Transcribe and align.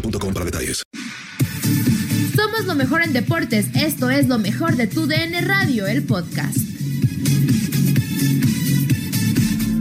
boostmobile.com 0.00 0.34
para 0.34 0.44
detalles. 0.44 0.82
Somos 2.34 2.66
lo 2.66 2.74
mejor 2.74 3.02
en 3.02 3.12
deportes. 3.12 3.74
Esto 3.74 4.10
es 4.10 4.28
lo 4.28 4.38
mejor 4.38 4.76
de 4.76 4.86
tu 4.86 5.06
DN 5.06 5.40
Radio, 5.42 5.86
el 5.86 6.06
podcast. 6.06 6.56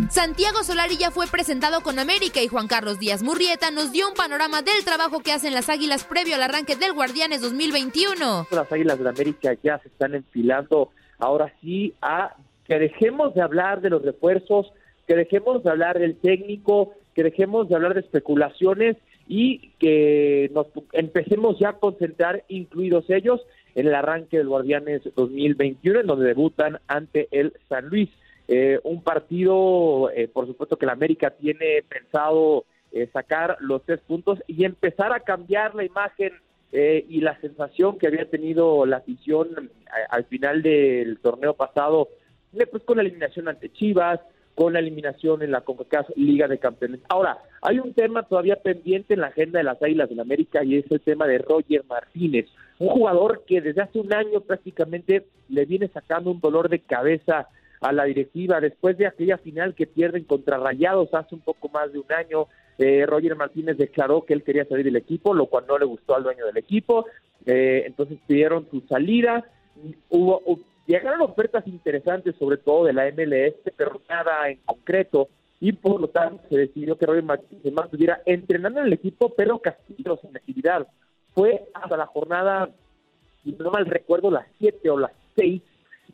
Santiago 0.09 0.63
Solari 0.63 0.95
ya 0.95 1.11
fue 1.11 1.27
presentado 1.27 1.81
con 1.81 1.99
América 1.99 2.41
y 2.41 2.47
Juan 2.47 2.67
Carlos 2.67 2.99
Díaz 2.99 3.21
Murrieta 3.21 3.69
nos 3.69 3.91
dio 3.91 4.07
un 4.07 4.15
panorama 4.15 4.61
del 4.61 4.83
trabajo 4.85 5.19
que 5.19 5.33
hacen 5.33 5.53
las 5.53 5.67
Águilas 5.67 6.05
previo 6.05 6.35
al 6.35 6.43
arranque 6.43 6.77
del 6.77 6.93
Guardianes 6.93 7.41
2021. 7.41 8.47
Las 8.49 8.71
Águilas 8.71 8.97
de 8.97 9.09
América 9.09 9.53
ya 9.61 9.77
se 9.79 9.89
están 9.89 10.15
enfilando 10.15 10.91
ahora 11.19 11.53
sí 11.61 11.93
a 12.01 12.33
que 12.65 12.79
dejemos 12.79 13.35
de 13.35 13.41
hablar 13.41 13.81
de 13.81 13.89
los 13.89 14.01
refuerzos, 14.01 14.71
que 15.05 15.15
dejemos 15.15 15.63
de 15.63 15.69
hablar 15.69 15.99
del 15.99 16.15
técnico, 16.15 16.93
que 17.13 17.23
dejemos 17.23 17.67
de 17.67 17.75
hablar 17.75 17.93
de 17.93 17.99
especulaciones 17.99 18.95
y 19.27 19.69
que 19.79 20.49
nos 20.53 20.67
empecemos 20.93 21.57
ya 21.59 21.69
a 21.69 21.79
concentrar, 21.79 22.43
incluidos 22.47 23.09
ellos, 23.09 23.41
en 23.75 23.87
el 23.87 23.95
arranque 23.95 24.37
del 24.37 24.47
Guardianes 24.47 25.01
2021, 25.15 26.01
en 26.01 26.07
donde 26.07 26.27
debutan 26.27 26.79
ante 26.87 27.27
el 27.31 27.53
San 27.67 27.87
Luis. 27.87 28.09
Eh, 28.47 28.79
un 28.83 29.01
partido, 29.01 30.11
eh, 30.11 30.27
por 30.27 30.45
supuesto, 30.47 30.77
que 30.77 30.85
la 30.85 30.93
América 30.93 31.31
tiene 31.31 31.83
pensado 31.87 32.65
eh, 32.91 33.09
sacar 33.11 33.57
los 33.59 33.83
tres 33.83 33.99
puntos 33.99 34.39
y 34.47 34.63
empezar 34.63 35.11
a 35.11 35.19
cambiar 35.19 35.75
la 35.75 35.83
imagen 35.83 36.31
eh, 36.71 37.05
y 37.09 37.19
la 37.19 37.37
sensación 37.41 37.97
que 37.97 38.07
había 38.07 38.29
tenido 38.29 38.85
la 38.85 38.97
afición 38.97 39.69
al 40.09 40.23
final 40.25 40.61
del 40.61 41.19
torneo 41.19 41.55
pasado, 41.55 42.07
pues 42.71 42.83
con 42.83 42.95
la 42.95 43.03
eliminación 43.03 43.49
ante 43.49 43.69
Chivas, 43.71 44.21
con 44.55 44.73
la 44.73 44.79
eliminación 44.79 45.41
en 45.43 45.51
la 45.51 45.61
CONCACAF 45.61 46.09
Liga 46.15 46.47
de 46.47 46.57
Campeones. 46.57 47.01
Ahora, 47.09 47.37
hay 47.61 47.79
un 47.79 47.93
tema 47.93 48.23
todavía 48.23 48.55
pendiente 48.55 49.13
en 49.13 49.19
la 49.21 49.27
agenda 49.27 49.59
de 49.59 49.65
las 49.65 49.81
Águilas 49.83 50.09
del 50.09 50.21
América 50.21 50.63
y 50.63 50.77
es 50.77 50.89
el 50.89 51.01
tema 51.01 51.27
de 51.27 51.37
Roger 51.39 51.83
Martínez, 51.89 52.47
un 52.79 52.87
jugador 52.89 53.43
que 53.45 53.61
desde 53.61 53.81
hace 53.81 53.99
un 53.99 54.13
año 54.13 54.39
prácticamente 54.41 55.25
le 55.49 55.65
viene 55.65 55.87
sacando 55.89 56.31
un 56.31 56.39
dolor 56.39 56.69
de 56.69 56.79
cabeza 56.79 57.47
a 57.81 57.91
la 57.91 58.05
directiva 58.05 58.59
después 58.61 58.97
de 58.97 59.05
aquella 59.07 59.37
final 59.37 59.75
que 59.75 59.85
pierden 59.87 60.23
contra 60.23 60.57
Rayados 60.57 61.13
hace 61.13 61.35
un 61.35 61.41
poco 61.41 61.69
más 61.69 61.91
de 61.91 61.99
un 61.99 62.11
año. 62.11 62.47
eh, 62.77 63.05
Roger 63.05 63.35
Martínez 63.35 63.77
declaró 63.77 64.25
que 64.25 64.33
él 64.33 64.43
quería 64.43 64.65
salir 64.65 64.85
del 64.85 64.95
equipo, 64.95 65.33
lo 65.33 65.45
cual 65.47 65.65
no 65.67 65.77
le 65.77 65.85
gustó 65.85 66.15
al 66.15 66.23
dueño 66.23 66.45
del 66.45 66.57
equipo. 66.57 67.05
eh, 67.45 67.83
entonces 67.85 68.17
pidieron 68.25 68.65
su 68.71 68.81
salida. 68.87 69.45
Hubo, 70.09 70.41
hu- 70.45 70.61
llegaron 70.85 71.21
ofertas 71.21 71.65
interesantes, 71.67 72.35
sobre 72.37 72.57
todo 72.57 72.85
de 72.85 72.93
la 72.93 73.05
MLS, 73.11 73.55
pero 73.77 74.01
nada 74.09 74.49
en 74.49 74.59
concreto. 74.65 75.29
Y 75.59 75.71
por 75.71 75.99
lo 75.99 76.09
tanto 76.09 76.43
se 76.49 76.57
decidió 76.57 76.97
que 76.97 77.05
Roger 77.05 77.23
Martínez 77.23 77.73
mantuviera 77.73 78.21
entrenando 78.25 78.81
en 78.81 78.87
el 78.87 78.93
equipo, 78.93 79.33
pero 79.35 79.59
castigado 79.59 80.17
sin 80.17 80.35
actividad. 80.35 80.87
Fue 81.33 81.69
hasta 81.73 81.97
la 81.97 82.05
jornada 82.05 82.69
si 83.45 83.51
no 83.51 83.71
mal 83.71 83.85
recuerdo, 83.85 84.31
las 84.31 84.47
7 84.57 84.89
o 84.89 84.97
las 84.97 85.11
6 85.35 85.61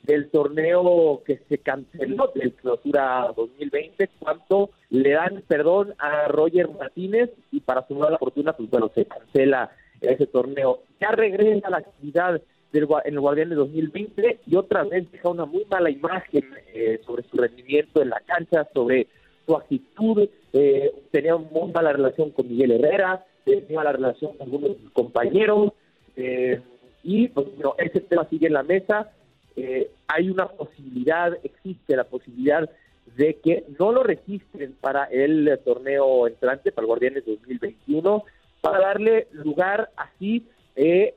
del 0.04 0.30
torneo 0.30 1.22
que 1.26 1.38
se 1.48 1.60
canceló 1.60 2.30
del 2.36 2.54
clausura 2.54 3.32
2020, 3.36 4.10
cuando 4.20 4.70
le 4.90 5.12
dan 5.12 5.44
perdón 5.48 5.94
a 5.98 6.28
Roger 6.28 6.70
Martínez 6.70 7.30
y 7.52 7.62
para 7.62 7.88
su 7.88 7.96
la 7.96 8.18
fortuna, 8.18 8.54
pues 8.54 8.70
bueno, 8.70 8.92
se 8.94 9.06
cancela 9.06 9.72
ese 10.02 10.28
torneo. 10.28 10.80
Ya 11.00 11.12
regresa 11.12 11.70
la 11.70 11.78
actividad 11.78 12.42
del, 12.72 12.88
en 13.06 13.14
el 13.14 13.20
Guardián 13.20 13.50
de 13.50 13.56
2020 13.56 14.40
y 14.48 14.56
otra 14.56 14.84
vez 14.84 15.12
deja 15.12 15.30
una 15.30 15.46
muy 15.46 15.66
mala 15.66 15.90
imagen 15.90 16.46
eh, 16.74 17.02
sobre 17.06 17.24
su 17.24 17.38
rendimiento 17.38 18.02
en 18.02 18.10
la 18.10 18.22
cancha, 18.22 18.68
sobre 18.74 19.08
su 19.46 19.56
actitud, 19.56 20.30
eh, 20.54 20.92
tenía 21.12 21.36
muy 21.36 21.72
mala 21.72 21.94
relación 21.94 22.32
con 22.32 22.48
Miguel 22.48 22.72
Herrera, 22.72 23.26
tenía 23.44 23.78
mala 23.78 23.92
relación 23.94 24.34
con 24.34 24.42
algunos 24.44 24.70
de 24.72 24.84
sus 24.84 24.92
compañeros, 24.92 25.74
eh, 26.16 26.62
y 27.04 27.28
pues 27.30 27.48
bueno, 27.56 27.76
ese 27.78 28.02
tema 28.02 28.28
sigue 28.30 28.48
en 28.48 28.54
la 28.54 28.64
mesa. 28.64 29.12
Eh, 29.56 29.92
hay 30.08 30.30
una 30.30 30.48
posibilidad, 30.48 31.38
existe 31.44 31.96
la 31.96 32.04
posibilidad 32.04 32.70
de 33.16 33.36
que 33.36 33.66
no 33.80 33.92
lo 33.92 34.04
registren 34.04 34.74
para 34.80 35.06
el 35.06 35.60
torneo 35.66 36.28
entrante, 36.28 36.72
para 36.72 36.84
el 36.84 36.88
Guardianes 36.88 37.26
2021, 37.26 38.24
para 38.62 38.80
darle 38.80 39.28
lugar 39.32 39.90
así, 39.98 40.48
eh, 40.76 41.16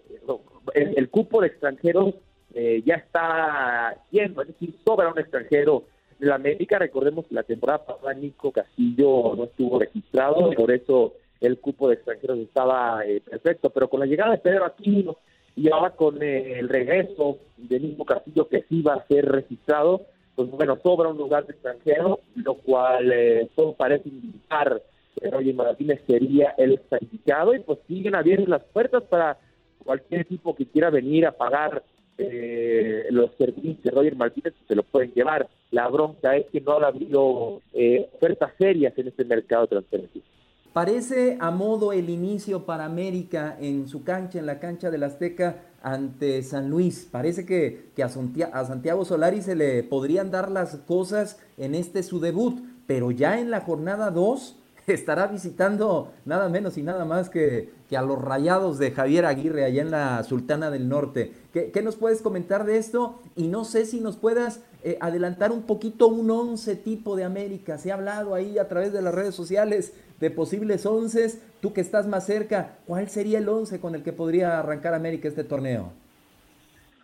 el, 0.72 1.08
cupo 1.10 1.40
de 1.40 1.48
extranjeros 1.48 2.14
eh, 2.54 2.82
ya 2.84 2.94
está 2.94 3.96
lleno, 4.10 4.42
es 4.42 4.48
decir, 4.48 4.74
sobra 4.84 5.10
un 5.10 5.18
extranjero 5.18 5.84
de 6.18 6.26
la 6.26 6.36
América. 6.36 6.78
Recordemos 6.78 7.26
que 7.26 7.34
la 7.34 7.42
temporada 7.42 7.84
pasada 7.84 8.14
Nico 8.14 8.52
Castillo 8.52 9.34
no 9.36 9.44
estuvo 9.44 9.78
registrado, 9.78 10.50
por 10.52 10.70
eso 10.70 11.14
el 11.40 11.58
cupo 11.58 11.88
de 11.88 11.94
extranjeros 11.94 12.38
estaba 12.38 13.04
eh, 13.04 13.20
perfecto, 13.20 13.70
pero 13.70 13.88
con 13.88 14.00
la 14.00 14.06
llegada 14.06 14.32
de 14.32 14.38
Pedro 14.38 14.64
Aquino 14.64 15.18
y 15.56 15.70
ahora 15.70 15.90
con 15.90 16.22
eh, 16.22 16.58
el 16.58 16.68
regreso 16.68 17.38
de 17.56 17.80
Nico 17.80 18.04
Castillo 18.04 18.48
que 18.48 18.64
sí 18.68 18.82
va 18.82 18.94
a 18.94 19.06
ser 19.06 19.26
registrado, 19.26 20.02
pues 20.34 20.50
bueno, 20.50 20.78
sobra 20.82 21.08
un 21.08 21.18
lugar 21.18 21.46
de 21.46 21.52
extranjero, 21.52 22.20
lo 22.34 22.54
cual 22.54 23.12
eh, 23.12 23.48
todo 23.54 23.74
parece 23.74 24.08
indicar 24.08 24.82
que 25.14 25.30
Roger 25.30 25.54
Martínez 25.54 26.00
sería 26.06 26.54
el 26.58 26.80
sacrificado 26.90 27.54
y 27.54 27.60
pues 27.60 27.78
siguen 27.86 28.14
abiertas 28.14 28.48
las 28.48 28.64
puertas 28.64 29.04
para 29.04 29.38
cualquier 29.84 30.22
equipo 30.22 30.54
que 30.54 30.66
quiera 30.66 30.90
venir 30.90 31.26
a 31.26 31.32
pagar 31.32 31.82
eh, 32.16 33.06
los 33.10 33.30
servicios 33.36 33.82
de 33.82 33.90
Roger 33.90 34.16
Martínez 34.16 34.54
se 34.66 34.74
lo 34.74 34.82
pueden 34.82 35.12
llevar. 35.12 35.48
La 35.70 35.88
bronca 35.88 36.36
es 36.36 36.46
que 36.46 36.60
no 36.60 36.72
ha 36.72 36.86
habido 36.86 37.60
eh, 37.72 38.08
ofertas 38.14 38.52
serias 38.56 38.96
en 38.96 39.08
este 39.08 39.24
mercado 39.24 39.62
de 39.62 39.68
transferencias. 39.68 40.24
Parece 40.72 41.38
a 41.40 41.50
modo 41.52 41.92
el 41.92 42.10
inicio 42.10 42.66
para 42.66 42.84
América 42.84 43.56
en 43.60 43.86
su 43.86 44.02
cancha, 44.02 44.40
en 44.40 44.46
la 44.46 44.58
cancha 44.58 44.90
del 44.90 45.04
Azteca 45.04 45.62
ante 45.82 46.42
San 46.42 46.68
Luis. 46.68 47.08
Parece 47.10 47.46
que, 47.46 47.90
que 47.94 48.02
a, 48.02 48.08
Santiago 48.08 49.04
Solari 49.04 49.40
se 49.42 49.54
le 49.54 49.84
podrían 49.84 50.32
dar 50.32 50.50
las 50.50 50.78
cosas 50.78 51.40
en 51.58 51.76
este 51.76 52.02
su 52.02 52.18
debut, 52.18 52.60
pero 52.88 53.12
ya 53.12 53.38
en 53.38 53.50
la 53.50 53.60
jornada 53.60 54.10
2 54.10 54.56
estará 54.86 55.26
visitando 55.26 56.12
nada 56.24 56.48
menos 56.48 56.76
y 56.78 56.82
nada 56.82 57.04
más 57.04 57.30
que, 57.30 57.70
que, 57.88 57.96
a 57.96 58.02
los 58.02 58.20
rayados 58.20 58.78
de 58.78 58.90
Javier 58.90 59.24
Aguirre 59.24 59.64
allá 59.64 59.82
en 59.82 59.90
la 59.90 60.22
Sultana 60.24 60.70
del 60.70 60.88
Norte. 60.88 61.32
¿Qué, 61.52 61.70
qué 61.70 61.82
nos 61.82 61.96
puedes 61.96 62.22
comentar 62.22 62.64
de 62.64 62.76
esto? 62.76 63.20
Y 63.36 63.48
no 63.48 63.64
sé 63.64 63.86
si 63.86 64.00
nos 64.00 64.16
puedas 64.16 64.60
eh, 64.82 64.98
adelantar 65.00 65.50
un 65.50 65.62
poquito 65.62 66.08
un 66.08 66.30
once 66.30 66.76
tipo 66.76 67.16
de 67.16 67.24
América. 67.24 67.78
Se 67.78 67.90
ha 67.90 67.94
hablado 67.94 68.34
ahí 68.34 68.58
a 68.58 68.68
través 68.68 68.92
de 68.92 69.00
las 69.00 69.14
redes 69.14 69.34
sociales 69.34 69.94
de 70.20 70.30
posibles 70.30 70.84
once. 70.84 71.40
Tú 71.60 71.72
que 71.72 71.80
estás 71.80 72.06
más 72.06 72.26
cerca, 72.26 72.76
¿cuál 72.86 73.08
sería 73.08 73.38
el 73.38 73.48
once 73.48 73.80
con 73.80 73.94
el 73.94 74.02
que 74.02 74.12
podría 74.12 74.58
arrancar 74.58 74.92
América 74.92 75.28
este 75.28 75.44
torneo? 75.44 75.92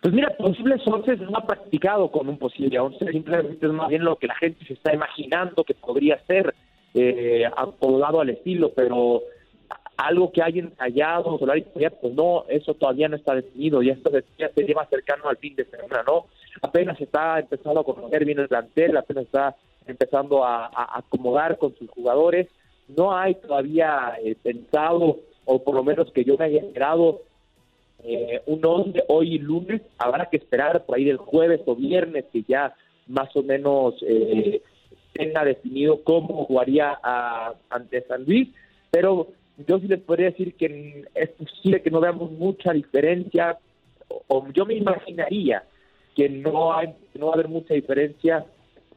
Pues 0.01 0.13
mira, 0.13 0.35
posibles 0.37 0.81
once 0.87 1.15
no 1.17 1.37
ha 1.37 1.45
practicado 1.45 2.11
con 2.11 2.27
un 2.27 2.37
posible 2.37 2.79
once, 2.79 3.05
simplemente 3.11 3.65
es 3.65 3.71
más 3.71 3.87
bien 3.89 4.03
lo 4.03 4.15
que 4.15 4.27
la 4.27 4.35
gente 4.35 4.65
se 4.65 4.73
está 4.73 4.93
imaginando 4.93 5.63
que 5.63 5.75
podría 5.75 6.19
ser 6.25 6.55
eh, 6.93 7.45
acomodado 7.55 8.21
al 8.21 8.29
estilo, 8.29 8.71
pero 8.73 9.23
algo 9.97 10.31
que 10.31 10.41
haya 10.41 10.61
ensayado, 10.61 11.37
pues 11.37 12.13
no, 12.13 12.45
eso 12.47 12.73
todavía 12.73 13.07
no 13.07 13.15
está 13.15 13.35
definido, 13.35 13.81
ya, 13.81 13.93
esto 13.93 14.11
ya 14.37 14.49
se 14.49 14.63
lleva 14.63 14.87
cercano 14.87 15.29
al 15.29 15.37
fin 15.37 15.55
de 15.55 15.65
semana, 15.65 16.03
¿no? 16.05 16.25
Apenas 16.61 16.99
está 16.99 17.39
empezando 17.39 17.81
a 17.81 17.83
conocer 17.83 18.25
bien 18.25 18.39
el 18.39 18.47
plantel, 18.47 18.97
apenas 18.97 19.25
está 19.25 19.55
empezando 19.85 20.43
a, 20.43 20.71
acomodar 20.97 21.57
con 21.57 21.75
sus 21.75 21.89
jugadores, 21.91 22.47
no 22.87 23.15
hay 23.15 23.35
todavía 23.35 24.17
eh, 24.23 24.35
pensado, 24.41 25.19
o 25.45 25.63
por 25.63 25.75
lo 25.75 25.83
menos 25.83 26.11
que 26.11 26.23
yo 26.23 26.35
me 26.37 26.45
haya 26.45 26.61
esperado, 26.61 27.21
eh, 28.03 28.41
un 28.47 28.65
11 28.65 29.03
hoy 29.07 29.37
lunes, 29.37 29.81
habrá 29.99 30.25
que 30.25 30.37
esperar 30.37 30.85
por 30.85 30.97
ahí 30.97 31.05
del 31.05 31.17
jueves 31.17 31.61
o 31.65 31.75
viernes 31.75 32.25
que 32.33 32.43
ya 32.47 32.73
más 33.07 33.35
o 33.35 33.43
menos 33.43 33.95
eh, 34.01 34.61
tenga 35.13 35.43
definido 35.43 36.03
cómo 36.03 36.45
jugaría 36.45 36.97
ante 37.69 38.01
San 38.03 38.25
Luis, 38.25 38.49
pero 38.89 39.27
yo 39.67 39.79
sí 39.79 39.87
les 39.87 39.99
podría 40.01 40.31
decir 40.31 40.55
que 40.55 41.05
es 41.13 41.29
posible 41.31 41.81
que 41.81 41.91
no 41.91 41.99
veamos 41.99 42.31
mucha 42.31 42.71
diferencia, 42.71 43.57
o, 44.27 44.47
yo 44.53 44.65
me 44.65 44.75
imaginaría 44.75 45.63
que 46.15 46.29
no, 46.29 46.73
hay, 46.73 46.93
no 47.15 47.27
va 47.27 47.33
a 47.33 47.35
haber 47.35 47.47
mucha 47.47 47.73
diferencia, 47.73 48.45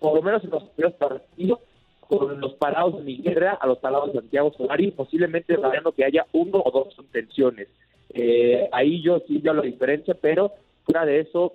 por 0.01 0.15
lo 0.15 0.23
menos 0.23 0.43
en 0.45 0.51
los 0.51 0.65
primeros 0.71 0.95
partidos, 0.95 1.61
con 2.01 2.41
los 2.41 2.55
parados 2.55 2.99
de 2.99 3.03
Miguel 3.03 3.45
a 3.45 3.67
los 3.67 3.79
parados 3.79 4.13
de 4.13 4.21
Santiago 4.21 4.53
Solari, 4.57 4.91
posiblemente 4.91 5.57
sabiendo 5.57 5.93
que 5.93 6.05
haya 6.05 6.27
uno 6.33 6.63
o 6.65 6.71
dos 6.71 6.95
contenciones. 6.95 7.69
Eh, 8.11 8.69
ahí 8.73 9.03
yo 9.03 9.21
sí 9.27 9.39
veo 9.39 9.55
la 9.55 9.63
diferencia, 9.63 10.15
pero 10.21 10.53
fuera 10.85 11.07
de 11.07 11.21
eso, 11.21 11.55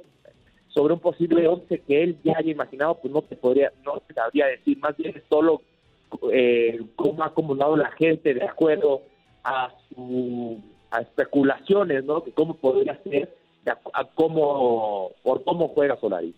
sobre 0.70 0.94
un 0.94 1.00
posible 1.00 1.48
11 1.48 1.80
que 1.82 2.04
él 2.04 2.18
ya 2.24 2.38
haya 2.38 2.52
imaginado, 2.52 2.96
pues 3.02 3.14
no 3.14 3.22
te 3.22 3.36
podría, 3.36 3.72
no 3.84 4.00
te 4.08 4.14
sabría 4.14 4.48
decir, 4.48 4.78
más 4.80 4.96
bien 4.98 5.16
es 5.16 5.24
solo 5.30 5.62
eh, 6.32 6.82
cómo 6.96 7.24
ha 7.24 7.28
acumulado 7.28 7.76
la 7.76 7.92
gente 7.92 8.34
de 8.34 8.44
acuerdo 8.44 9.02
a 9.44 9.74
su 9.90 10.60
especulaciones, 10.98 12.04
¿no? 12.04 12.22
De 12.22 12.32
cómo 12.32 12.56
podría 12.56 13.02
ser, 13.04 13.36
a, 13.94 14.06
cómo 14.06 15.12
por 15.24 15.44
cómo 15.44 15.68
juega 15.70 16.00
Solari. 16.00 16.34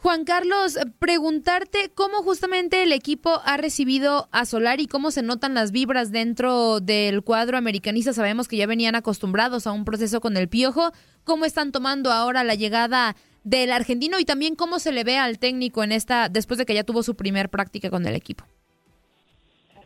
Juan 0.00 0.24
Carlos, 0.24 0.78
preguntarte 1.00 1.90
cómo 1.92 2.22
justamente 2.22 2.84
el 2.84 2.92
equipo 2.92 3.40
ha 3.44 3.56
recibido 3.56 4.28
a 4.30 4.44
Solari, 4.44 4.86
cómo 4.86 5.10
se 5.10 5.22
notan 5.22 5.54
las 5.54 5.72
vibras 5.72 6.12
dentro 6.12 6.78
del 6.78 7.22
cuadro 7.22 7.58
americanista. 7.58 8.12
Sabemos 8.12 8.46
que 8.46 8.56
ya 8.56 8.66
venían 8.66 8.94
acostumbrados 8.94 9.66
a 9.66 9.72
un 9.72 9.84
proceso 9.84 10.20
con 10.20 10.36
el 10.36 10.48
piojo. 10.48 10.92
¿Cómo 11.24 11.44
están 11.44 11.72
tomando 11.72 12.12
ahora 12.12 12.44
la 12.44 12.54
llegada 12.54 13.16
del 13.48 13.72
argentino 13.72 14.18
y 14.20 14.24
también 14.24 14.54
cómo 14.54 14.78
se 14.78 14.92
le 14.92 15.04
ve 15.04 15.16
al 15.16 15.38
técnico 15.38 15.82
en 15.82 15.92
esta 15.92 16.28
después 16.28 16.58
de 16.58 16.66
que 16.66 16.74
ya 16.74 16.84
tuvo 16.84 17.02
su 17.02 17.16
primer 17.16 17.48
práctica 17.48 17.90
con 17.90 18.06
el 18.06 18.14
equipo. 18.14 18.44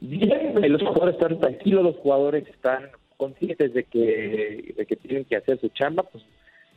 Bien, 0.01 0.55
los 0.73 0.83
jugadores 0.83 1.15
están 1.15 1.39
tranquilos, 1.39 1.85
los 1.85 1.97
jugadores 1.97 2.47
están 2.49 2.91
conscientes 3.17 3.73
de 3.73 3.85
que, 3.85 4.75
de 4.77 4.87
que 4.87 4.97
tienen 4.97 5.25
que 5.25 5.37
hacer 5.37 5.61
su 5.61 5.69
chamba, 5.69 6.03
pues 6.03 6.25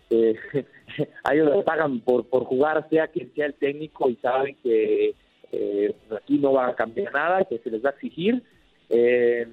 eh, 0.09 0.35
ellos 1.31 1.55
les 1.55 1.63
pagan 1.63 1.99
por, 2.01 2.27
por 2.27 2.45
jugar, 2.45 2.87
sea 2.89 3.07
quien 3.07 3.33
sea 3.33 3.47
el 3.47 3.53
técnico, 3.53 4.09
y 4.09 4.15
saben 4.15 4.55
que 4.63 5.15
eh, 5.51 5.95
aquí 6.15 6.37
no 6.37 6.53
va 6.53 6.67
a 6.67 6.75
cambiar 6.75 7.13
nada, 7.13 7.45
que 7.45 7.59
se 7.59 7.69
les 7.69 7.83
va 7.83 7.89
a 7.89 7.93
exigir, 7.93 8.43
eh, 8.89 9.47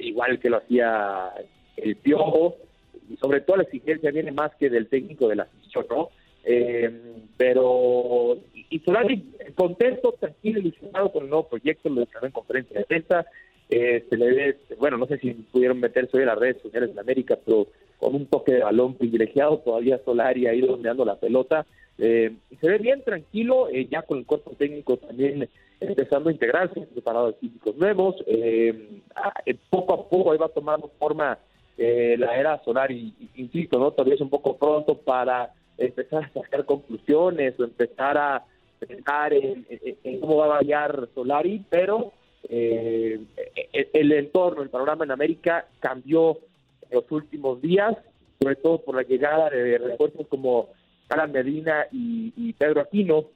igual 0.00 0.38
que 0.38 0.50
lo 0.50 0.58
hacía 0.58 1.32
el 1.76 1.96
Piojo, 1.96 2.56
y 3.08 3.16
sobre 3.16 3.40
todo 3.40 3.58
la 3.58 3.62
exigencia 3.64 4.10
viene 4.10 4.32
más 4.32 4.54
que 4.56 4.68
del 4.68 4.88
técnico 4.88 5.28
de 5.28 5.36
la 5.36 5.44
afición, 5.44 5.86
¿no? 5.90 6.10
Eh, 6.44 6.90
pero, 7.36 8.38
y 8.70 8.78
Solari 8.80 9.22
contento, 9.54 10.14
tranquilo, 10.18 10.60
ilusionado 10.60 11.12
con 11.12 11.24
el 11.24 11.30
nuevo 11.30 11.48
proyecto, 11.48 11.88
lo 11.88 12.00
declaró 12.00 12.26
en 12.26 12.32
conferencia 12.32 12.78
de 12.78 12.86
prensa. 12.86 13.26
Eh, 13.70 14.06
se 14.08 14.16
le 14.16 14.30
ve, 14.30 14.56
bueno, 14.78 14.96
no 14.96 15.06
sé 15.06 15.18
si 15.18 15.30
pudieron 15.32 15.78
meterse 15.78 16.16
hoy 16.16 16.22
en 16.22 16.28
las 16.28 16.38
redes 16.38 16.62
sociales 16.62 16.94
de 16.94 17.00
América, 17.00 17.38
pero 17.44 17.66
con 17.98 18.14
un 18.14 18.26
toque 18.26 18.52
de 18.52 18.62
balón 18.62 18.94
privilegiado, 18.94 19.58
todavía 19.58 20.00
Solari 20.04 20.46
ahí 20.46 20.60
dondeando 20.60 21.04
la 21.04 21.16
pelota. 21.16 21.66
Eh, 21.98 22.32
se 22.60 22.68
ve 22.68 22.78
bien 22.78 23.02
tranquilo, 23.02 23.68
eh, 23.68 23.88
ya 23.90 24.02
con 24.02 24.18
el 24.18 24.26
cuerpo 24.26 24.52
técnico 24.56 24.96
también 24.98 25.48
empezando 25.80 26.28
a 26.28 26.32
integrarse, 26.32 26.80
preparado 26.80 27.28
de 27.28 27.32
físicos 27.34 27.76
nuevos. 27.76 28.16
Ah, 29.14 29.32
poco 29.70 29.94
a 29.94 30.08
poco 30.08 30.32
ahí 30.32 30.38
va 30.38 30.48
tomando 30.48 30.90
forma 30.98 31.38
la 31.76 32.36
era 32.36 32.60
Solari, 32.64 33.14
insisto, 33.36 33.78
¿no? 33.78 33.92
Todavía 33.92 34.14
es 34.14 34.20
un 34.20 34.30
poco 34.30 34.56
pronto 34.56 34.96
para 34.96 35.52
empezar 35.76 36.24
a 36.24 36.32
sacar 36.32 36.64
conclusiones 36.64 37.58
o 37.58 37.64
empezar 37.64 38.18
a 38.18 38.44
pensar 38.78 39.32
en, 39.32 39.66
cómo 40.20 40.36
va 40.36 40.46
a 40.46 40.48
variar 40.48 41.08
Solari, 41.14 41.64
pero 41.68 42.12
eh, 42.48 43.20
el, 43.92 44.12
entorno, 44.12 44.62
el 44.62 44.70
panorama 44.70 45.04
en 45.04 45.10
América 45.10 45.66
cambió 45.80 46.38
los 46.90 47.04
últimos 47.10 47.60
días, 47.60 47.96
sobre 48.40 48.56
todo 48.56 48.78
por 48.82 48.96
la 48.96 49.02
llegada 49.02 49.50
de 49.50 49.78
refuerzos 49.78 50.26
como 50.28 50.68
Alan 51.08 51.32
Medina 51.32 51.86
y, 51.92 52.52
Pedro 52.54 52.80
Aquino. 52.80 53.26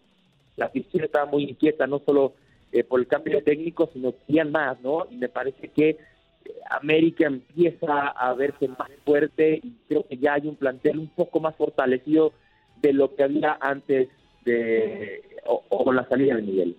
La 0.57 0.67
afición 0.67 1.05
estaba 1.05 1.27
muy 1.27 1.45
inquieta, 1.45 1.87
no 1.87 2.01
solo 2.01 2.35
eh, 2.73 2.85
por 2.85 3.01
el 3.01 3.07
cambio 3.07 3.43
técnico, 3.43 3.89
sino 3.93 4.13
que 4.13 4.19
querían 4.27 4.53
más, 4.53 4.81
¿no? 4.81 5.07
Y 5.11 5.17
me 5.17 5.29
parece 5.29 5.69
que 5.69 5.99
América 6.71 7.27
empieza 7.27 8.09
a 8.09 8.35
verse 8.35 8.69
más 8.69 8.91
fuerte 9.05 9.61
y 9.63 9.73
creo 9.89 10.07
que 10.07 10.17
ya 10.19 10.35
hay 10.35 10.47
un 10.47 10.57
plantel 10.57 10.99
un 10.99 11.09
poco 11.09 11.41
más 11.41 11.57
fortalecido 11.57 12.33
de 12.81 12.93
lo 12.93 13.15
que 13.15 13.23
había 13.23 13.57
antes 13.61 14.09
de 14.45 15.23
o, 15.47 15.85
con 15.85 15.97
la 15.97 16.07
salida 16.09 16.37
de 16.37 16.43
Miguel. 16.43 16.77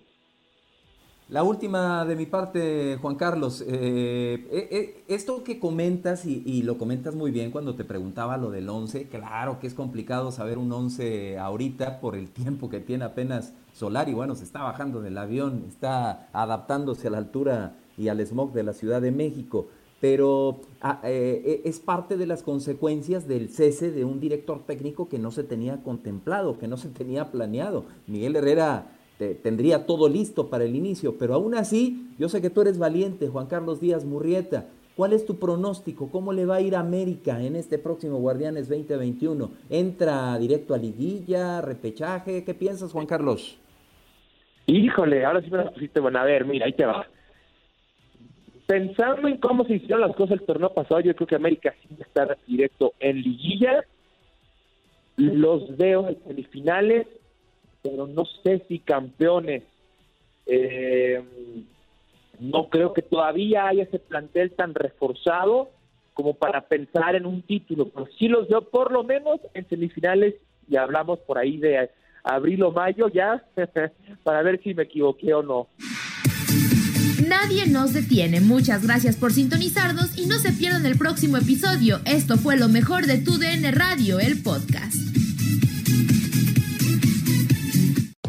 La 1.30 1.42
última 1.42 2.04
de 2.04 2.16
mi 2.16 2.26
parte, 2.26 2.98
Juan 3.00 3.14
Carlos, 3.14 3.62
eh, 3.62 4.46
eh, 4.50 4.68
eh, 4.70 5.04
esto 5.08 5.42
que 5.42 5.58
comentas 5.58 6.26
y, 6.26 6.62
lo 6.64 6.76
comentas 6.76 7.14
muy 7.14 7.30
bien 7.30 7.50
cuando 7.50 7.74
te 7.74 7.82
preguntaba 7.82 8.36
lo 8.36 8.50
del 8.50 8.68
11, 8.68 9.08
claro 9.08 9.58
que 9.58 9.66
es 9.66 9.72
complicado 9.72 10.32
saber 10.32 10.58
un 10.58 10.70
11 10.70 11.38
ahorita 11.38 12.00
por 12.00 12.14
el 12.14 12.28
tiempo 12.28 12.68
que 12.68 12.80
tiene 12.80 13.04
apenas 13.04 13.54
Solar 13.72 14.10
y 14.10 14.12
bueno, 14.12 14.34
se 14.34 14.44
está 14.44 14.62
bajando 14.62 15.00
del 15.00 15.16
avión, 15.16 15.64
está 15.66 16.28
adaptándose 16.34 17.08
a 17.08 17.12
la 17.12 17.18
altura 17.18 17.74
y 17.96 18.08
al 18.08 18.20
smog 18.20 18.52
de 18.52 18.62
la 18.62 18.74
Ciudad 18.74 19.00
de 19.00 19.10
México, 19.10 19.68
pero 20.02 20.60
ah, 20.82 21.00
es 21.04 21.80
parte 21.80 22.18
de 22.18 22.26
las 22.26 22.42
consecuencias 22.42 23.26
del 23.26 23.48
cese 23.48 23.90
de 23.90 24.04
un 24.04 24.20
director 24.20 24.62
técnico 24.66 25.08
que 25.08 25.18
no 25.18 25.30
se 25.30 25.42
tenía 25.42 25.82
contemplado, 25.82 26.58
que 26.58 26.68
no 26.68 26.76
se 26.76 26.90
tenía 26.90 27.32
planeado. 27.32 27.86
Miguel 28.06 28.36
Herrera 28.36 28.86
tendría 29.18 29.86
todo 29.86 30.08
listo 30.08 30.50
para 30.50 30.64
el 30.64 30.74
inicio, 30.74 31.16
pero 31.18 31.34
aún 31.34 31.54
así, 31.54 32.08
yo 32.18 32.28
sé 32.28 32.42
que 32.42 32.50
tú 32.50 32.62
eres 32.62 32.78
valiente, 32.78 33.28
Juan 33.28 33.46
Carlos 33.46 33.80
Díaz 33.80 34.04
Murrieta. 34.04 34.66
¿Cuál 34.96 35.12
es 35.12 35.26
tu 35.26 35.38
pronóstico? 35.38 36.10
¿Cómo 36.10 36.32
le 36.32 36.46
va 36.46 36.56
a 36.56 36.60
ir 36.60 36.76
a 36.76 36.80
América 36.80 37.42
en 37.42 37.56
este 37.56 37.78
próximo 37.78 38.18
Guardianes 38.18 38.68
2021? 38.68 39.50
¿Entra 39.70 40.38
directo 40.38 40.72
a 40.74 40.78
liguilla, 40.78 41.60
repechaje? 41.60 42.44
¿Qué 42.44 42.54
piensas, 42.54 42.92
Juan 42.92 43.06
Carlos? 43.06 43.58
Híjole, 44.66 45.24
ahora 45.24 45.42
sí 45.42 45.50
me 45.50 45.58
la 45.58 45.70
pusiste 45.72 45.98
bueno. 45.98 46.20
A 46.20 46.24
ver, 46.24 46.44
mira, 46.44 46.66
ahí 46.66 46.72
te 46.72 46.86
va 46.86 47.06
pensando 48.66 49.28
en 49.28 49.38
cómo 49.38 49.64
se 49.64 49.74
hicieron 49.74 50.00
las 50.00 50.16
cosas 50.16 50.40
el 50.40 50.46
torneo 50.46 50.72
pasado, 50.72 51.00
yo 51.00 51.14
creo 51.14 51.26
que 51.26 51.34
América 51.34 51.74
sí 51.82 51.96
está 51.98 52.36
directo 52.46 52.94
en 53.00 53.20
liguilla. 53.20 53.84
Los 55.16 55.76
veo 55.76 56.08
en 56.08 56.22
semifinales, 56.24 57.06
pero 57.84 58.06
no 58.06 58.24
sé 58.42 58.64
si 58.66 58.78
campeones. 58.78 59.62
Eh, 60.46 61.22
no 62.40 62.68
creo 62.68 62.94
que 62.94 63.02
todavía 63.02 63.68
haya 63.68 63.84
ese 63.84 63.98
plantel 63.98 64.52
tan 64.52 64.74
reforzado 64.74 65.70
como 66.14 66.34
para 66.34 66.62
pensar 66.62 67.14
en 67.14 67.26
un 67.26 67.42
título, 67.42 67.88
pero 67.90 68.08
sí 68.18 68.28
los 68.28 68.48
veo 68.48 68.62
por 68.62 68.90
lo 68.90 69.04
menos 69.04 69.40
en 69.52 69.68
semifinales 69.68 70.34
y 70.68 70.76
hablamos 70.76 71.18
por 71.20 71.38
ahí 71.38 71.58
de 71.58 71.90
abril 72.22 72.62
o 72.62 72.72
mayo 72.72 73.08
ya 73.08 73.44
para 74.24 74.42
ver 74.42 74.62
si 74.62 74.74
me 74.74 74.84
equivoqué 74.84 75.34
o 75.34 75.42
no. 75.42 75.68
Nadie 77.28 77.66
nos 77.66 77.92
detiene. 77.92 78.40
Muchas 78.40 78.86
gracias 78.86 79.16
por 79.16 79.32
sintonizarnos 79.32 80.18
y 80.18 80.26
no 80.26 80.36
se 80.38 80.52
pierdan 80.52 80.86
el 80.86 80.96
próximo 80.96 81.36
episodio. 81.36 81.98
Esto 82.06 82.36
fue 82.36 82.56
lo 82.56 82.68
mejor 82.68 83.06
de 83.06 83.18
tu 83.18 83.38
DN 83.38 83.70
Radio, 83.72 84.20
el 84.20 84.42
podcast. 84.42 85.23